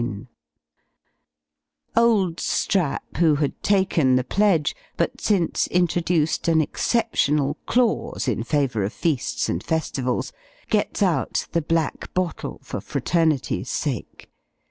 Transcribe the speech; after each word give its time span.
Old 1.95 2.39
Strap, 2.39 3.17
who 3.17 3.35
had 3.35 3.61
taken 3.61 4.15
"the 4.15 4.23
pledge," 4.23 4.75
but 4.97 5.21
since 5.21 5.67
introduced 5.67 6.47
an 6.47 6.59
exceptional 6.59 7.57
clause 7.67 8.27
in 8.27 8.41
favour 8.41 8.81
of 8.83 8.93
feasts 8.93 9.47
and 9.47 9.61
festivals, 9.61 10.33
gets 10.71 11.03
out 11.03 11.45
the 11.51 11.61
black 11.61 12.11
bottle 12.15 12.59
for 12.63 12.81
fraternity's 12.81 13.69
sake. 13.69 14.31